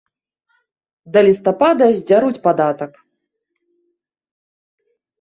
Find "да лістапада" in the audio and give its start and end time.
1.17-1.85